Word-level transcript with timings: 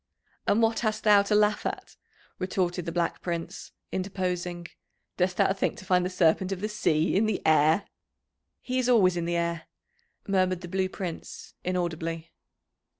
"And 0.47 0.63
what 0.63 0.79
hast 0.79 1.03
thou 1.03 1.21
to 1.21 1.35
laugh 1.35 1.63
at?" 1.63 1.95
retorted 2.39 2.87
the 2.87 2.91
Black 2.91 3.21
Prince, 3.21 3.71
interposing. 3.91 4.65
"Dost 5.17 5.37
thou 5.37 5.53
think 5.53 5.77
to 5.77 5.85
find 5.85 6.03
the 6.03 6.09
Serpent 6.09 6.51
of 6.51 6.59
the 6.59 6.69
Sea 6.69 7.15
in 7.15 7.27
the 7.27 7.39
air?" 7.45 7.85
"He 8.63 8.79
is 8.79 8.89
always 8.89 9.15
in 9.15 9.25
the 9.25 9.35
air," 9.37 9.67
murmured 10.27 10.61
the 10.61 10.67
Blue 10.67 10.89
Prince, 10.89 11.53
inaudibly. 11.63 12.31